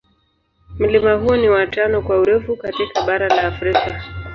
[0.79, 4.03] Mlima huo ni wa tano kwa urefu katika bara la Afrika.